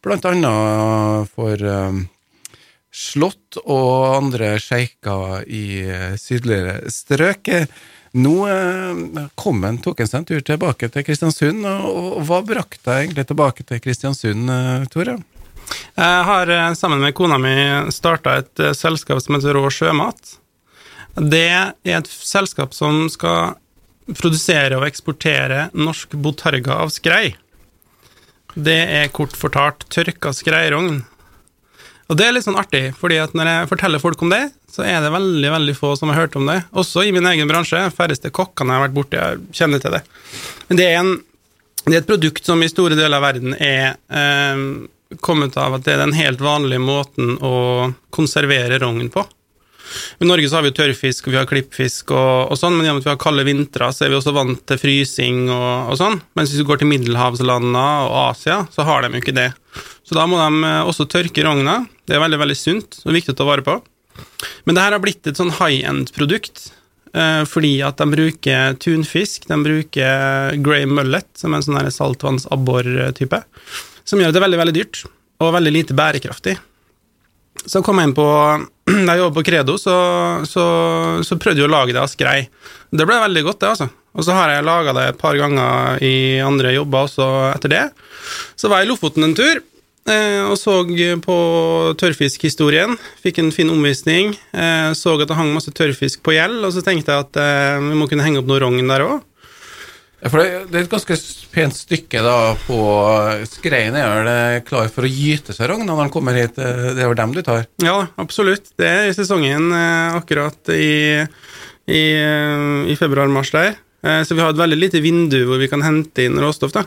Blant 0.06 0.28
annet 0.30 1.32
for 1.34 1.60
eh, 1.60 2.00
slott 2.96 3.60
og 3.66 4.16
andre 4.22 4.56
sjeiker 4.62 5.44
i 5.52 5.66
eh, 5.84 6.16
sydligere 6.20 6.92
strøk. 6.94 7.52
Nå 8.16 8.36
eh, 8.48 9.26
kom 9.36 9.64
han, 9.68 9.82
tok 9.84 10.04
han 10.04 10.12
seg 10.12 10.22
en 10.22 10.28
tur 10.30 10.46
tilbake 10.48 10.90
til 10.94 11.06
Kristiansund, 11.08 11.68
og, 11.68 12.22
hva 12.28 12.40
brakte 12.48 12.86
deg 12.88 13.08
egentlig 13.10 13.28
tilbake 13.32 13.68
til 13.68 13.84
Kristiansund, 13.84 14.52
eh, 14.52 14.88
Tore? 14.94 15.20
Jeg 15.98 16.26
har 16.28 16.52
sammen 16.78 17.02
med 17.02 17.16
kona 17.18 17.40
mi 17.42 17.56
starta 17.90 18.36
et 18.38 18.62
selskap 18.78 19.18
som 19.24 19.34
heter 19.34 19.58
Rå 19.58 19.66
sjømat. 19.74 20.36
Det 21.18 21.48
er 21.50 21.98
et 21.98 22.12
selskap 22.12 22.76
som 22.78 23.08
skal 23.10 23.56
produsere 24.14 24.78
og 24.78 24.86
eksportere 24.86 25.72
norsk 25.74 26.14
botarga 26.22 26.78
av 26.84 26.94
skrei. 26.94 27.34
Det 28.54 28.78
er 29.02 29.12
kort 29.16 29.34
fortalt 29.36 29.88
tørka 29.90 30.36
skreirogn. 30.38 31.02
Og 32.06 32.18
det 32.20 32.28
er 32.28 32.36
litt 32.36 32.46
sånn 32.46 32.60
artig, 32.60 32.92
fordi 33.00 33.18
at 33.18 33.34
når 33.38 33.50
jeg 33.50 33.70
forteller 33.72 34.02
folk 34.02 34.22
om 34.22 34.30
det, 34.30 34.44
så 34.70 34.84
er 34.86 35.00
det 35.02 35.14
veldig 35.14 35.52
veldig 35.56 35.76
få 35.78 35.96
som 35.98 36.12
har 36.12 36.26
hørt 36.26 36.36
om 36.38 36.46
det. 36.50 36.60
Også 36.78 37.06
i 37.06 37.14
min 37.16 37.26
egen 37.32 37.50
bransje. 37.50 37.82
Færreste 37.98 38.30
kokkene 38.34 38.76
jeg 38.76 38.82
har 38.82 38.86
vært 38.86 38.98
borti, 38.98 39.22
kjenner 39.58 39.82
til 39.82 39.96
det. 39.98 40.04
Men 40.70 40.82
det 40.82 40.90
er, 40.92 41.00
en, 41.00 41.16
det 41.88 41.96
er 41.96 42.04
et 42.04 42.12
produkt 42.12 42.46
som 42.46 42.62
i 42.62 42.70
store 42.70 42.98
deler 43.00 43.18
av 43.18 43.26
verden 43.26 43.58
er 43.58 43.96
eh, 43.96 44.62
kommet 45.26 45.58
av 45.58 45.78
at 45.78 45.88
det 45.88 45.96
er 45.96 46.04
den 46.04 46.14
helt 46.18 46.44
vanlige 46.46 46.84
måten 46.84 47.40
å 47.42 47.56
konservere 48.14 48.78
rogn 48.84 49.10
på. 49.14 49.26
I 50.20 50.28
Norge 50.28 50.50
så 50.50 50.60
har 50.60 50.66
vi 50.66 50.74
tørrfisk 50.76 51.28
vi 51.30 51.38
har 51.38 51.48
klippfisk, 51.50 52.12
og, 52.16 52.52
og 52.52 52.60
sånn, 52.60 52.76
men 52.78 52.88
gjennom 52.88 53.02
at 53.04 53.08
vi 53.08 53.14
har 53.14 53.20
kalde 53.22 53.46
vintre, 53.48 53.90
så 53.94 54.06
er 54.06 54.14
vi 54.14 54.18
også 54.20 54.34
vant 54.36 54.62
til 54.68 54.80
frysing 54.82 55.44
og, 55.54 55.92
og 55.94 56.00
sånn. 56.00 56.20
Mens 56.38 56.52
hvis 56.54 56.62
du 56.64 56.68
går 56.70 56.82
til 56.82 56.90
middelhavslandene 56.92 57.86
og 58.08 58.16
Asia, 58.30 58.62
så 58.74 58.86
har 58.88 59.04
de 59.06 59.14
jo 59.14 59.24
ikke 59.24 59.36
det. 59.38 59.50
Så 60.06 60.16
da 60.18 60.26
må 60.30 60.40
de 60.40 60.64
eh, 60.70 60.82
også 60.88 61.08
tørke 61.12 61.44
rogna. 61.46 61.82
Det 62.06 62.16
er 62.18 62.24
veldig 62.24 62.42
veldig 62.44 62.58
sunt 62.60 63.00
og 63.06 63.16
viktig 63.16 63.34
å 63.36 63.40
ta 63.42 63.48
vare 63.48 63.66
på. 63.66 63.80
Men 64.66 64.78
det 64.78 64.84
her 64.86 64.96
har 64.96 65.02
blitt 65.04 65.28
et 65.28 65.40
sånn 65.40 65.52
high 65.58 65.82
end-produkt. 65.90 66.70
eh, 67.16 67.42
Fordi 67.50 67.74
at 67.84 67.98
de 68.00 68.06
bruker 68.14 68.78
tunfisk, 68.80 69.48
de 69.50 69.58
bruker 69.66 70.56
grey 70.64 70.86
mullet, 70.88 71.28
som 71.36 71.52
er 71.54 71.60
en 71.62 71.68
sånn 71.68 71.92
saltvanns-abbor-type, 71.98 73.42
som 74.06 74.22
gjør 74.22 74.30
at 74.32 74.38
det 74.38 74.42
er 74.42 74.48
veldig 74.48 74.62
veldig 74.62 74.78
dyrt 74.78 75.04
og 75.44 75.52
veldig 75.58 75.74
lite 75.76 75.98
bærekraftig. 75.98 76.56
Så 77.66 77.82
kom 77.86 78.00
jeg 78.00 78.12
inn 78.12 78.18
på 78.18 78.26
Da 79.08 79.16
jeg 79.16 79.24
jobbet 79.24 79.38
på 79.40 79.46
Credo, 79.48 79.78
så, 79.82 79.96
så, 80.46 80.66
så 81.26 81.38
prøvde 81.42 81.64
jeg 81.64 81.70
å 81.70 81.74
lage 81.74 81.96
det 81.96 82.02
av 82.04 82.12
skrei. 82.12 82.44
Det 82.94 83.08
ble 83.08 83.22
veldig 83.24 83.46
godt, 83.48 83.62
det, 83.64 83.72
altså. 83.74 83.88
Og 84.16 84.24
så 84.24 84.36
har 84.38 84.54
jeg 84.54 84.66
laga 84.68 84.94
det 84.96 85.06
et 85.10 85.20
par 85.20 85.36
ganger 85.40 86.04
i 86.06 86.40
andre 86.44 86.76
jobber 86.76 87.08
også 87.10 87.26
etter 87.52 87.74
det. 87.74 87.86
Så 88.56 88.70
var 88.72 88.82
jeg 88.82 88.88
i 88.88 88.92
Lofoten 88.94 89.26
en 89.28 89.36
tur, 89.36 89.60
eh, 90.08 90.44
og 90.46 90.56
så 90.62 90.78
på 91.26 91.38
tørrfiskhistorien. 92.00 92.96
Fikk 93.26 93.42
en 93.42 93.52
fin 93.56 93.74
omvisning. 93.74 94.36
Eh, 94.54 94.92
så 94.96 95.18
at 95.18 95.28
det 95.28 95.40
hang 95.40 95.52
masse 95.56 95.74
tørrfisk 95.76 96.24
på 96.24 96.38
gjeld, 96.38 96.62
og 96.64 96.72
så 96.78 96.86
tenkte 96.86 97.12
jeg 97.12 97.28
at 97.28 97.42
eh, 97.42 97.82
vi 97.90 98.00
må 98.00 98.08
kunne 98.08 98.24
henge 98.24 98.40
opp 98.40 98.48
noe 98.52 98.62
rogn 98.64 98.88
der 98.88 99.04
òg. 99.04 99.26
For 100.26 100.40
det, 100.42 100.46
det 100.72 100.80
er 100.80 100.86
et 100.88 100.90
ganske 100.94 101.16
pent 101.54 101.76
stykke 101.76 102.22
da 102.26 102.36
på 102.66 102.78
Skreien 103.52 103.94
er 104.00 104.24
det 104.26 104.64
klar 104.66 104.88
for 104.90 105.06
å 105.06 105.12
gyte 105.12 105.54
seg 105.54 105.68
rogn 105.70 105.86
når 105.86 106.00
han 106.06 106.12
kommer 106.14 106.38
hit. 106.40 106.58
eh, 106.58 106.94
Det 106.96 107.04
er 107.04 107.10
vel 107.12 107.18
dem 107.20 107.34
du 107.36 107.42
tar? 107.46 107.66
Ja, 107.84 107.98
absolutt. 108.22 108.72
Det 108.80 108.88
er 108.90 109.10
i 109.12 109.14
sesongen 109.18 109.68
eh, 109.76 110.16
akkurat 110.18 110.72
i, 110.74 111.22
i, 111.86 112.04
eh, 112.16 112.66
i 112.90 112.96
februar-mars 112.98 113.52
der. 113.54 113.76
Eh, 114.06 114.24
så 114.26 114.34
vi 114.38 114.42
har 114.42 114.56
et 114.56 114.62
veldig 114.64 114.80
lite 114.80 115.02
vindu 115.04 115.44
hvor 115.50 115.62
vi 115.62 115.70
kan 115.70 115.84
hente 115.86 116.26
inn 116.26 116.40
råstoff. 116.42 116.74
da. 116.74 116.86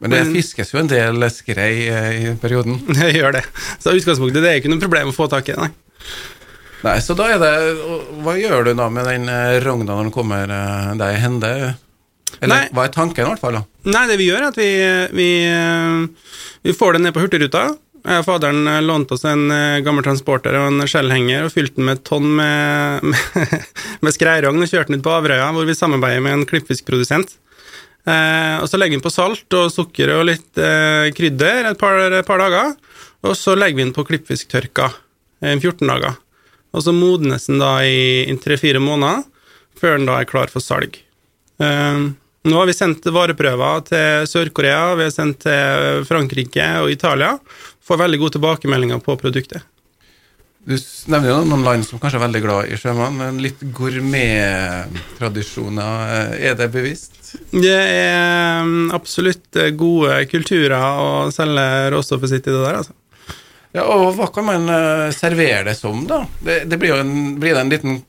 Men 0.00 0.14
det 0.16 0.24
fiskes 0.32 0.72
jo 0.72 0.80
en 0.80 0.88
del 0.90 1.22
skrei 1.30 1.74
eh, 1.92 2.10
i 2.16 2.34
perioden. 2.40 2.80
Det 2.96 3.12
gjør 3.14 3.36
det. 3.36 3.44
Så 3.78 3.92
utgangspunktet 3.94 4.42
det 4.42 4.50
er 4.54 4.58
ikke 4.62 4.72
noe 4.72 4.82
problem 4.82 5.12
å 5.12 5.14
få 5.14 5.28
tak 5.30 5.52
i 5.52 5.58
nei. 5.60 5.68
Nei, 6.80 6.96
så 7.04 7.12
da 7.12 7.26
er 7.28 7.38
det 7.42 7.52
Hva 8.24 8.32
gjør 8.40 8.70
du 8.70 8.72
da 8.78 8.86
med 8.88 9.04
den 9.04 9.28
eh, 9.28 9.58
rogna 9.62 9.92
når 9.98 10.06
den 10.08 10.14
kommer 10.16 10.48
eh, 10.56 10.90
deg 10.98 11.18
i 11.18 11.22
hende? 11.22 11.52
Eller 12.38 12.54
Nei. 12.54 12.72
hva 12.76 12.86
er 12.86 12.94
tanken, 12.94 13.26
i 13.26 13.28
hvert 13.28 13.42
fall? 13.42 13.58
da? 13.58 13.90
Nei, 13.90 14.06
det 14.10 14.18
vi 14.20 14.30
gjør, 14.30 14.46
er 14.46 14.50
at 14.52 14.58
vi, 14.60 14.70
vi, 15.16 15.30
eh, 15.50 16.34
vi 16.66 16.76
får 16.76 16.96
den 16.96 17.08
ned 17.08 17.16
på 17.16 17.24
Hurtigruta. 17.24 17.68
Jeg 18.00 18.22
og 18.22 18.24
faderen 18.24 18.64
eh, 18.70 18.80
lånte 18.84 19.16
oss 19.16 19.26
en 19.28 19.50
eh, 19.52 19.82
gammel 19.84 20.04
transporter 20.06 20.56
og 20.56 20.70
en 20.70 20.88
skjellhenger 20.88 21.44
og 21.44 21.52
fylte 21.52 21.76
den 21.76 21.88
med 21.88 21.98
et 21.98 22.06
tonn 22.08 22.30
med, 22.38 23.04
med, 23.12 23.68
med 24.00 24.16
skreirogn 24.16 24.62
og 24.62 24.70
kjørte 24.70 24.92
den 24.92 25.02
ut 25.02 25.06
på 25.06 25.12
Averøya, 25.12 25.50
hvor 25.56 25.68
vi 25.68 25.76
samarbeider 25.76 26.24
med 26.24 26.38
en 26.38 26.46
klippfiskprodusent. 26.48 27.36
Eh, 28.08 28.56
og 28.62 28.70
så 28.70 28.80
legger 28.80 28.96
vi 28.96 29.00
den 29.00 29.04
på 29.04 29.12
salt 29.12 29.58
og 29.58 29.68
sukker 29.74 30.14
og 30.14 30.24
litt 30.30 30.60
eh, 30.60 31.10
krydder 31.16 31.68
et 31.68 31.80
par, 31.80 32.00
et 32.08 32.26
par, 32.26 32.40
dager. 32.40 32.72
Og 33.28 33.36
så 33.36 33.52
legger 33.58 33.76
vi 33.76 33.84
den 33.84 33.96
på 33.96 34.06
klippfisktørka 34.08 34.88
i 35.44 35.58
14 35.58 35.84
dager. 35.84 36.16
Og 36.72 36.86
så 36.86 36.94
modnes 36.96 37.48
den 37.50 37.60
da 37.60 37.74
i 37.84 38.32
tre-fire 38.40 38.80
måneder, 38.80 39.26
før 39.76 39.98
den 39.98 40.08
da 40.08 40.20
er 40.20 40.28
klar 40.28 40.52
for 40.52 40.64
salg. 40.64 40.96
Eh, 41.60 41.98
nå 42.50 42.56
har 42.56 42.70
vi 42.70 42.76
sendt 42.76 43.04
vareprøver 43.12 43.82
til 43.90 44.30
Sør-Korea, 44.30 44.94
vi 44.96 45.04
har 45.04 45.12
sendt 45.12 45.42
til 45.44 46.06
Frankrike 46.08 46.70
og 46.80 46.88
Italia. 46.92 47.34
Får 47.84 48.00
veldig 48.00 48.20
gode 48.22 48.38
tilbakemeldinger 48.38 48.98
på 49.04 49.12
produktet. 49.20 49.60
Du 50.60 50.76
nevner 51.08 51.30
jo 51.30 51.38
noen 51.48 51.62
land 51.64 51.86
som 51.88 51.98
kanskje 52.00 52.18
er 52.18 52.26
veldig 52.26 52.42
glad 52.44 52.68
i 52.68 52.76
sjømann, 52.80 53.16
men 53.16 53.38
litt 53.40 53.60
gourmettradisjoner, 53.76 55.92
er 56.36 56.54
det 56.58 56.68
bevisst? 56.74 57.14
Det 57.48 57.80
er 57.80 58.62
mm, 58.66 58.90
absolutt 58.96 59.56
gode 59.80 60.26
kulturer 60.28 60.76
å 60.76 61.30
selge 61.32 61.90
råstoffet 61.94 62.30
sitt 62.34 62.46
i 62.48 62.52
det 62.52 62.60
der, 62.60 62.76
altså. 62.82 62.94
Ja, 63.70 63.84
og 63.86 64.18
hva 64.18 64.26
kan 64.34 64.44
man 64.48 64.66
uh, 64.66 65.14
servere 65.14 65.62
det 65.68 65.76
som, 65.78 66.02
da? 66.08 66.26
Det, 66.42 66.64
det 66.68 66.78
blir, 66.82 66.94
en, 66.98 67.38
blir 67.40 67.54
det 67.54 67.60
en 67.62 67.72
liten 67.72 68.00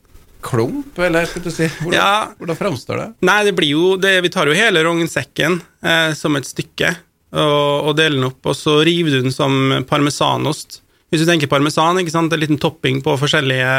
klump, 0.43 0.99
eller 0.99 1.29
skal 1.29 1.45
du 1.45 1.51
si? 1.53 1.69
Hvordan, 1.79 1.95
ja. 1.97 2.33
hvordan 2.39 2.59
framstår 2.59 3.01
det? 3.01 3.07
Nei, 3.29 3.39
det 3.47 3.55
blir 3.57 3.73
jo 3.75 3.95
det, 4.01 4.17
Vi 4.25 4.31
tar 4.33 4.49
jo 4.49 4.57
hele 4.57 4.83
rognsekken 4.85 5.59
eh, 5.85 6.11
som 6.17 6.37
et 6.39 6.49
stykke 6.49 6.95
og, 7.31 7.87
og, 7.87 7.91
deler 7.95 8.17
den 8.17 8.27
opp, 8.27 8.41
og 8.43 8.57
så 8.57 8.81
river 8.85 9.13
du 9.13 9.21
den 9.23 9.35
som 9.35 9.83
parmesanost. 9.87 10.81
Hvis 11.11 11.23
du 11.23 11.27
tenker 11.27 11.49
parmesan, 11.51 11.99
ikke 11.99 12.13
sant? 12.13 12.31
en 12.31 12.39
liten 12.39 12.59
topping 12.59 13.01
på 13.03 13.17
forskjellige, 13.19 13.71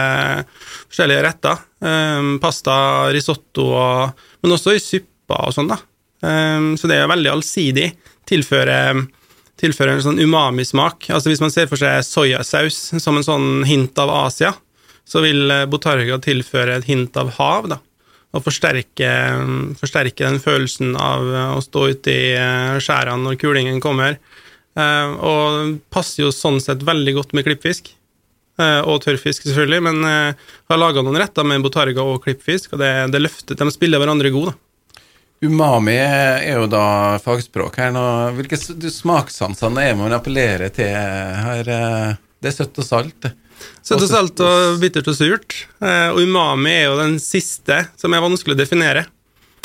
forskjellige 0.93 1.25
retter. 1.25 1.63
Um, 1.81 2.35
pasta, 2.43 2.75
risotto, 3.13 3.71
og, 3.73 4.25
men 4.45 4.53
også 4.57 4.77
i 4.77 4.83
supper 4.83 5.49
og 5.49 5.57
sånn, 5.57 5.73
da. 5.73 5.79
Um, 6.23 6.75
så 6.77 6.91
det 6.91 7.01
er 7.01 7.09
veldig 7.09 7.33
allsidig. 7.33 7.89
Tilfører, 8.29 9.01
tilfører 9.61 9.97
en 9.97 10.05
sånn 10.05 10.21
umami-smak. 10.21 11.09
Altså 11.09 11.33
Hvis 11.33 11.41
man 11.45 11.55
ser 11.55 11.73
for 11.73 11.81
seg 11.81 12.05
soyasaus 12.05 12.83
som 13.01 13.17
en 13.17 13.27
sånn 13.27 13.49
hint 13.69 13.97
av 14.01 14.13
Asia, 14.27 14.53
så 15.09 15.23
vil 15.25 15.51
eh, 15.51 15.67
Botarga 15.71 16.19
tilføre 16.23 16.79
et 16.79 16.89
hint 16.89 17.17
av 17.21 17.35
hav, 17.39 17.71
da. 17.73 17.81
Og 18.33 18.41
forsterke, 18.47 19.09
forsterke 19.77 20.25
den 20.25 20.39
følelsen 20.41 20.95
av 20.97 21.27
eh, 21.29 21.57
å 21.57 21.65
stå 21.65 21.89
ute 21.93 22.13
i 22.13 22.29
eh, 22.37 22.79
skjærene 22.83 23.27
når 23.27 23.41
kulingen 23.43 23.83
kommer. 23.83 24.21
Og 24.73 25.75
passer 25.93 26.23
jo 26.23 26.31
sånn 26.33 26.57
sett 26.65 26.81
veldig 26.89 27.13
godt 27.19 27.35
med 27.37 27.45
klippfisk. 27.45 27.91
Og 28.57 29.03
tørrfisk, 29.05 29.45
selvfølgelig, 29.45 29.83
men 29.85 29.99
har 30.09 30.79
laga 30.81 31.03
noen 31.05 31.19
retter 31.21 31.45
med 31.45 31.61
botarga 31.61 32.01
og 32.01 32.23
klippfisk, 32.25 32.73
og 32.73 32.81
det, 32.81 32.89
det 33.13 33.21
løfter, 33.21 33.59
de 33.61 33.67
spiller 33.75 34.01
hverandre 34.01 34.31
gode. 34.33 34.55
da. 34.55 35.05
Umami 35.45 35.99
er 35.99 36.55
jo 36.55 36.65
da 36.73 37.19
fagspråk 37.21 37.77
her 37.83 37.93
nå. 37.93 38.07
Hvilke 38.39 38.57
smaksansene 38.57 39.85
er 39.91 40.01
man 40.01 40.17
appellerer 40.17 40.73
til 40.73 40.89
her? 40.89 41.69
Det 42.41 42.49
er 42.49 42.57
søtt 42.57 42.81
og 42.81 42.89
salt. 42.89 43.29
Søtt 43.83 44.41
og 44.43 44.79
bittert 44.83 45.09
og 45.11 45.17
surt. 45.17 45.57
Eh, 45.83 46.09
og 46.13 46.23
umami 46.23 46.73
er 46.73 46.87
jo 46.87 47.01
den 47.01 47.19
siste, 47.23 47.83
som 47.99 48.15
er 48.15 48.23
vanskelig 48.25 48.57
å 48.57 48.61
definere. 48.61 49.07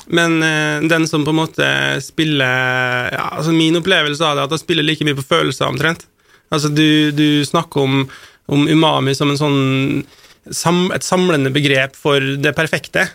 Men 0.08 0.40
eh, 0.44 0.88
den 0.88 1.08
som 1.10 1.26
på 1.28 1.34
en 1.34 1.42
måte 1.42 1.68
spiller 2.04 3.12
ja, 3.12 3.26
altså 3.38 3.52
Min 3.52 3.76
opplevelse 3.80 4.24
av 4.24 4.38
det 4.38 4.46
er 4.46 4.48
at 4.48 4.56
det 4.56 4.62
spiller 4.62 4.88
like 4.88 5.06
mye 5.08 5.18
på 5.18 5.28
følelser, 5.28 5.68
omtrent. 5.68 6.08
Altså, 6.54 6.72
du, 6.72 7.12
du 7.12 7.44
snakker 7.46 7.84
om, 7.84 8.06
om, 8.48 8.66
umami 8.72 9.14
som 9.18 9.34
en 9.34 9.40
sånn 9.40 9.60
sam, 10.56 10.86
et 10.96 11.04
samlende 11.04 11.52
begrep 11.52 11.98
for 12.00 12.24
det 12.40 12.56
perfekte, 12.56 13.10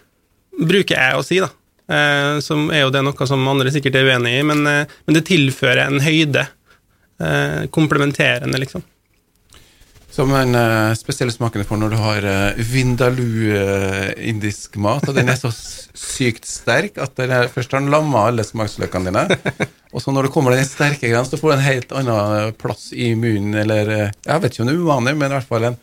bruker 0.52 0.98
jeg 0.98 1.16
å 1.16 1.24
si, 1.24 1.40
da. 1.40 1.48
Eh, 1.92 2.38
som 2.44 2.68
er 2.70 2.84
jo 2.84 2.92
det 2.92 3.02
noe 3.06 3.28
som 3.28 3.48
andre 3.48 3.72
sikkert 3.72 3.96
er 3.98 4.12
uenig 4.12 4.36
i, 4.38 4.44
men, 4.46 4.62
men 4.62 5.16
det 5.16 5.26
tilfører 5.30 5.86
en 5.86 6.04
høyde. 6.04 6.48
Komplementerende, 7.70 8.58
liksom. 8.58 8.82
Som 10.12 10.28
en 10.36 10.52
uh, 10.52 10.92
spesielle 10.92 11.32
smaken 11.32 11.64
får 11.64 11.78
når 11.80 11.92
du 11.94 11.96
har 11.96 12.26
uh, 12.28 12.58
vindaloo 12.68 13.54
uh, 13.56 14.10
indisk 14.20 14.76
mat, 14.76 15.06
og 15.08 15.16
den 15.16 15.30
er 15.32 15.38
så 15.40 15.48
sykt 15.48 16.44
sterk 16.48 16.98
at 17.00 17.14
den 17.16 17.32
er, 17.32 17.48
først 17.52 17.72
har 17.72 17.80
den 17.80 17.88
lamma 17.92 18.26
alle 18.28 18.44
smaksløkene 18.44 19.08
dine, 19.08 19.62
og 19.94 20.04
så 20.04 20.12
når 20.12 20.28
det 20.28 20.32
kommer 20.34 20.52
den 20.52 20.68
sterke 20.68 21.08
greia, 21.08 21.22
så 21.24 21.40
får 21.40 21.54
du 21.54 21.54
en 21.54 21.64
helt 21.64 21.94
annen 21.96 22.52
plass 22.60 22.90
i 22.92 23.14
munnen, 23.16 23.56
eller 23.62 23.92
Jeg 23.94 24.44
vet 24.44 24.52
ikke 24.52 24.66
om 24.66 24.68
det 24.68 24.76
er 24.76 24.84
uvanlig, 24.84 25.16
men 25.16 25.32
i 25.32 25.36
hvert 25.38 25.48
fall 25.48 25.68
en, 25.70 25.80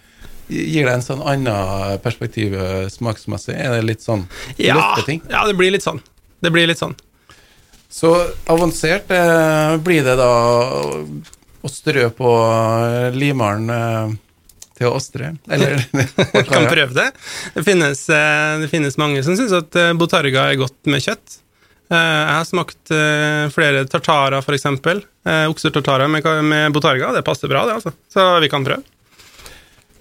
gir 0.49 0.85
det 0.85 0.93
en 0.93 1.05
sånn 1.05 1.25
annen 1.25 1.97
perspektiv 2.05 2.53
smaksmessig. 2.93 3.57
Er 3.57 3.79
det 3.79 3.83
litt 3.85 4.05
sånn 4.05 4.27
ja, 4.57 4.77
løfteting? 4.77 5.23
Ja, 5.29 5.43
det 5.49 5.57
blir 5.57 5.73
litt 5.73 5.85
sånn. 5.85 6.01
Det 6.41 6.53
blir 6.53 6.69
litt 6.69 6.81
sånn. 6.81 6.93
Så 7.89 8.13
avansert 8.49 9.09
blir 9.85 10.05
det 10.05 10.17
da 10.21 10.31
å 11.61 11.71
strø 11.71 12.07
på 12.15 12.31
eh, 12.85 13.15
limaren 13.15 13.69
eh, 13.73 14.15
til 14.79 14.89
å 14.89 14.95
ostre? 14.99 15.33
Eller 15.51 15.81
Kan 16.49 16.69
prøve 16.69 16.95
det. 16.95 17.09
Det 17.55 17.65
finnes, 17.67 18.05
eh, 18.13 18.55
det 18.63 18.71
finnes 18.71 18.99
mange 19.01 19.23
som 19.25 19.37
syns 19.39 19.55
at 19.57 19.79
botarga 19.99 20.49
er 20.49 20.61
godt 20.61 20.79
med 20.91 21.03
kjøtt. 21.05 21.41
Jeg 21.89 22.33
har 22.35 22.43
smakt 22.45 22.91
flere 23.49 23.79
tartarer, 23.89 24.43
f.eks. 24.45 24.67
Oksetartarer 25.49 26.11
med, 26.13 26.27
med 26.45 26.75
botarga. 26.75 27.09
Det 27.15 27.23
passer 27.25 27.49
bra, 27.49 27.63
det, 27.65 27.79
altså. 27.79 27.95
Så 28.13 28.25
vi 28.43 28.49
kan 28.51 28.67
prøve. 28.67 28.85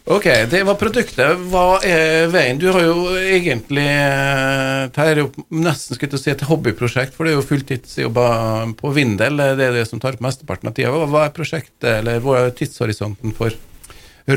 Ok, 0.09 0.25
det 0.49 0.63
var 0.65 0.79
produktet. 0.81 1.41
Hva 1.53 1.83
er 1.85 2.31
veien? 2.33 2.57
Du 2.57 2.71
har 2.73 2.81
jo 2.81 3.11
egentlig 3.13 3.85
eh, 3.85 4.87
Dette 4.87 5.05
er 5.05 5.19
jo 5.21 5.27
nesten 5.53 5.99
skulle 5.99 6.17
si 6.17 6.31
et 6.33 6.45
hobbyprosjekt, 6.49 7.13
for 7.13 7.29
det 7.29 7.35
er 7.35 7.37
jo 7.37 7.45
fulltidsjobber 7.45 8.73
på 8.79 8.93
Vindel. 8.97 9.37
Det 9.37 9.67
er 9.67 9.77
det 9.77 9.85
som 9.91 10.01
tar 10.01 10.17
opp 10.17 10.23
mesteparten 10.25 10.71
av 10.71 10.79
tida. 10.79 10.95
Hva 11.13 11.27
er 11.27 11.35
prosjektet, 11.37 11.91
eller 11.99 12.23
hva 12.25 12.39
er 12.47 12.57
tidshorisonten 12.57 13.37
for 13.37 13.53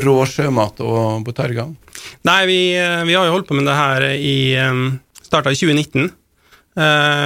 rå 0.04 0.16
sjømat 0.28 0.84
og 0.84 1.24
botarga? 1.24 1.70
Nei, 2.28 2.42
vi, 2.50 2.60
eh, 2.76 3.00
vi, 3.08 3.16
har 3.16 3.30
jo 3.30 3.38
holdt 3.38 3.48
på 3.48 3.56
med 3.56 3.64
det 3.70 3.78
her 3.78 4.08
i 4.12 4.36
eh, 4.60 4.82
Starta 5.24 5.54
i 5.54 5.56
2019. 5.56 6.18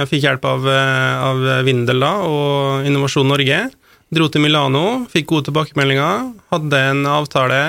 Fikk 0.07 0.23
hjelp 0.23 0.43
av, 0.43 0.65
av 0.67 1.45
Vindel 1.63 2.01
da, 2.03 2.09
og 2.27 2.87
Innovasjon 2.87 3.29
Norge. 3.31 3.61
Dro 4.13 4.29
til 4.31 4.39
Milano, 4.39 5.03
fikk 5.11 5.27
gode 5.27 5.49
tilbakemeldinger, 5.49 6.29
hadde 6.53 6.83
en 6.93 7.01
avtale 7.11 7.61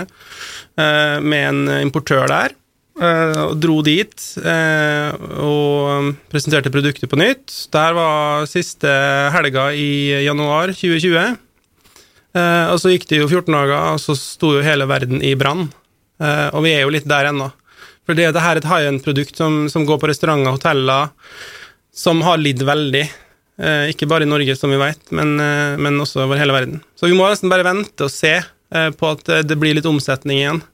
Eh, 0.79 1.19
med 1.21 1.49
en 1.49 1.61
importør 1.83 2.29
der. 2.31 2.55
Eh, 2.99 3.37
og 3.47 3.59
dro 3.63 3.79
dit 3.87 4.25
eh, 4.43 5.11
og 5.39 6.15
presenterte 6.31 6.71
produktet 6.75 7.11
på 7.11 7.19
nytt. 7.19 7.51
Der 7.75 7.95
var 7.99 8.47
siste 8.51 8.91
helga 9.35 9.69
i 9.75 10.25
januar 10.27 10.75
2020. 10.75 11.37
og 12.39 12.77
så 12.79 12.93
gikk 12.93 13.09
det 13.11 13.19
jo 13.19 13.27
14 13.27 13.55
dager, 13.55 13.79
og 13.97 14.03
så 14.03 14.15
sto 14.15 14.53
jo 14.55 14.63
hele 14.63 14.87
verden 14.87 15.23
i 15.25 15.35
brann. 15.35 15.71
og 16.53 16.61
vi 16.63 16.71
er 16.71 16.85
jo 16.85 16.93
litt 16.95 17.09
der 17.09 17.33
ennå. 17.33 17.49
For 18.07 18.15
det, 18.15 18.29
det 18.35 18.43
her 18.45 18.57
er 18.57 18.61
et 18.61 18.69
high 18.69 18.89
end-produkt 18.89 19.37
som, 19.37 19.67
som, 19.69 19.85
går 19.87 19.99
på 19.99 20.09
restauranter 20.09 20.53
og 20.53 20.59
hoteller, 20.59 21.09
som 21.91 22.23
har 22.23 22.39
lidd 22.39 22.63
veldig. 22.63 23.09
Ikke 23.59 24.07
bare 24.07 24.23
i 24.23 24.31
Norge, 24.31 24.55
som 24.55 24.71
vi 24.71 24.77
vet, 24.79 25.01
men, 25.11 25.33
men 25.83 25.97
også 25.99 26.21
over 26.23 26.39
hele 26.39 26.55
verden. 26.55 26.77
Så 26.95 27.09
vi 27.11 27.17
må 27.19 27.27
nesten 27.27 27.51
bare 27.51 27.67
vente 27.67 28.07
og 28.07 28.13
se 28.15 28.37
Eh, 28.75 28.91
på 28.91 29.09
at 29.15 29.25
det 29.49 29.57
blir 29.57 29.77
litt 29.77 29.89
omsetning 29.89 30.43
igjen. 30.43 30.65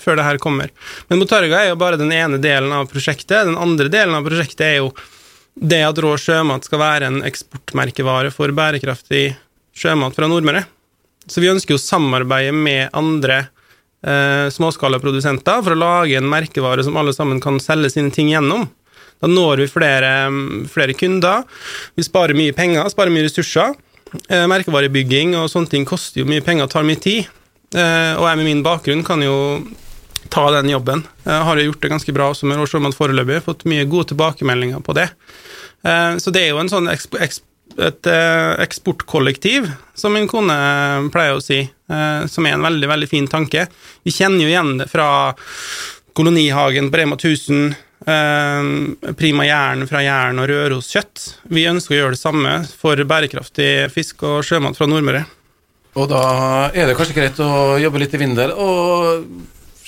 Før 0.00 0.16
det 0.18 0.24
her 0.26 0.38
kommer. 0.42 0.70
Men 1.06 1.20
Motarga 1.20 1.60
er 1.60 1.68
jo 1.68 1.78
bare 1.78 1.98
den 2.00 2.10
ene 2.10 2.40
delen 2.42 2.72
av 2.74 2.88
prosjektet. 2.90 3.44
Den 3.46 3.58
andre 3.60 3.86
delen 3.92 4.16
av 4.16 4.24
prosjektet 4.26 4.64
er 4.66 4.72
jo 4.80 4.88
det 5.54 5.78
at 5.86 6.00
rå 6.02 6.14
sjømat 6.18 6.64
skal 6.66 6.80
være 6.80 7.10
en 7.10 7.20
eksportmerkevare 7.28 8.32
for 8.34 8.50
bærekraftig 8.56 9.36
sjømat 9.78 10.16
fra 10.16 10.26
Nordmøre. 10.32 10.64
Så 11.30 11.44
vi 11.44 11.52
ønsker 11.52 11.76
jo 11.76 11.78
å 11.78 11.84
samarbeide 11.84 12.56
med 12.56 12.88
andre 12.98 13.36
eh, 13.44 14.48
småskalaprodusenter 14.56 15.62
for 15.62 15.76
å 15.76 15.82
lage 15.84 16.18
en 16.18 16.32
merkevare 16.32 16.82
som 16.88 16.98
alle 16.98 17.14
sammen 17.14 17.38
kan 17.44 17.60
selge 17.62 17.92
sine 17.94 18.10
ting 18.16 18.32
gjennom. 18.32 18.66
Da 19.22 19.30
når 19.30 19.62
vi 19.62 19.70
flere, 19.72 20.10
flere 20.70 20.96
kunder. 20.98 21.44
Vi 21.96 22.04
sparer 22.06 22.36
mye 22.36 22.54
penger, 22.56 22.88
sparer 22.92 23.14
mye 23.14 23.26
ressurser. 23.28 23.74
Eh, 24.28 24.44
merkevarebygging 24.50 25.34
og 25.38 25.48
sånne 25.50 25.70
ting 25.72 25.86
koster 25.88 26.22
jo 26.22 26.28
mye 26.28 26.44
penger, 26.44 26.68
tar 26.70 26.86
mye 26.86 27.00
tid. 27.00 27.30
Eh, 27.74 28.12
og 28.14 28.26
jeg 28.28 28.40
med 28.40 28.48
min 28.48 28.62
bakgrunn 28.66 29.04
kan 29.06 29.22
jo 29.24 29.36
ta 30.32 30.46
den 30.54 30.70
jobben. 30.72 31.02
Jeg 31.24 31.48
har 31.48 31.58
jo 31.58 31.66
gjort 31.70 31.82
det 31.82 31.90
ganske 31.94 32.14
bra 32.16 32.28
også 32.32 32.48
med 32.48 32.60
Råsjømat 32.60 32.96
foreløpig, 32.96 33.42
fått 33.46 33.66
mye 33.70 33.88
gode 33.90 34.12
tilbakemeldinger 34.12 34.84
på 34.84 34.94
det. 34.96 35.08
Eh, 35.84 36.14
så 36.22 36.32
det 36.34 36.44
er 36.44 36.54
jo 36.54 36.62
en 36.62 36.72
sånn 36.72 36.92
eksp 36.92 37.18
et 37.74 38.06
eksportkollektiv, 38.62 39.64
som 39.98 40.12
min 40.14 40.28
kone 40.30 40.54
pleier 41.10 41.34
å 41.34 41.40
si, 41.42 41.56
som 42.30 42.46
er 42.46 42.54
en 42.54 42.62
veldig, 42.62 42.86
veldig 42.86 43.08
fin 43.10 43.26
tanke. 43.26 43.64
Vi 44.06 44.12
kjenner 44.14 44.44
jo 44.44 44.52
igjen 44.52 44.76
det 44.78 44.86
fra 44.92 45.06
kolonihagen 46.14 46.92
på 46.92 47.00
Rema 47.00 47.16
1000, 47.18 47.72
Eh, 47.74 47.83
prima 48.04 49.46
jern 49.48 49.86
fra 49.88 50.02
Jæren 50.04 50.40
og 50.42 50.50
Røroskjøtt. 50.50 51.22
Vi 51.48 51.64
ønsker 51.70 51.94
å 51.94 51.98
gjøre 51.98 52.16
det 52.16 52.20
samme 52.20 52.52
for 52.68 53.00
bærekraftig 53.00 53.88
fisk 53.94 54.26
og 54.28 54.42
sjømat 54.44 54.76
fra 54.76 54.88
Nordmøre. 54.90 55.24
Og 55.94 56.08
da 56.10 56.22
er 56.74 56.90
det 56.90 56.96
kanskje 56.98 57.16
greit 57.16 57.40
å 57.40 57.78
jobbe 57.78 58.02
litt 58.02 58.14
i 58.16 58.20
Vindel 58.20 58.52
og 58.52 59.28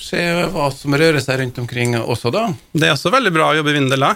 se 0.07 0.21
hva 0.53 0.69
som 0.71 0.95
rører 0.95 1.19
seg 1.23 1.41
rundt 1.41 1.59
omkring 1.59 1.97
også, 1.99 2.31
da. 2.31 2.45
Det 2.71 2.87
er 2.87 2.95
også 2.95 3.11
veldig 3.11 3.33
bra 3.35 3.49
å 3.51 3.57
jobbe 3.57 3.73
i 3.73 3.77
Vindel, 3.79 4.05
da. 4.05 4.13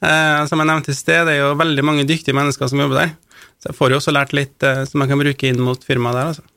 Eh, 0.00 0.40
som 0.48 0.62
jeg 0.62 0.70
nevnte 0.70 0.94
i 0.94 0.96
sted, 0.96 1.26
det 1.28 1.36
er 1.36 1.42
jo 1.42 1.58
veldig 1.60 1.84
mange 1.84 2.06
dyktige 2.08 2.36
mennesker 2.36 2.70
som 2.70 2.80
jobber 2.80 3.02
der. 3.02 3.14
Så 3.60 3.70
jeg 3.70 3.78
får 3.78 3.92
jo 3.92 4.00
også 4.00 4.14
lært 4.14 4.34
litt 4.36 4.64
eh, 4.64 4.84
som 4.88 5.04
jeg 5.04 5.12
kan 5.12 5.20
bruke 5.20 5.50
inn 5.50 5.62
mot 5.64 5.84
firmaet 5.84 6.18
der, 6.18 6.32
altså. 6.32 6.48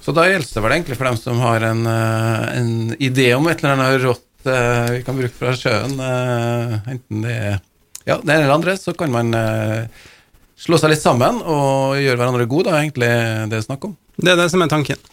Så 0.00 0.14
da 0.16 0.24
gjelder 0.24 0.56
det 0.56 0.64
vel 0.64 0.74
egentlig 0.74 0.96
for 0.96 1.10
dem 1.10 1.18
som 1.20 1.40
har 1.44 1.64
en, 1.70 1.82
eh, 1.86 2.44
en 2.60 2.72
idé 2.96 3.30
om 3.36 3.48
et 3.48 3.60
eller 3.60 3.76
annet 3.76 4.04
rått 4.04 4.20
eh, 4.20 4.29
vi 4.48 5.02
kan 5.06 5.18
bruke 5.18 5.36
fra 5.36 5.52
sjøen, 5.58 5.98
eh, 6.00 6.76
enten 6.94 7.26
det 7.26 7.34
er 7.36 7.58
ja, 8.06 8.16
det 8.16 8.32
ene 8.32 8.44
eller 8.46 8.56
andre, 8.56 8.76
så 8.80 8.94
kan 8.96 9.12
man 9.12 9.34
eh, 9.36 10.06
slå 10.60 10.78
seg 10.80 10.94
litt 10.94 11.02
sammen 11.02 11.42
og 11.44 11.98
gjøre 12.00 12.16
hverandre 12.16 12.48
gode, 12.50 12.70
da, 12.70 12.80
egentlig 12.80 13.10
det 13.52 13.58
er 13.58 13.66
snakk 13.66 13.90
om. 13.90 13.96
Det 14.20 14.32
er 14.32 14.40
det 14.40 14.48
som 14.52 14.64
er 14.64 14.72
tanken. 14.72 15.10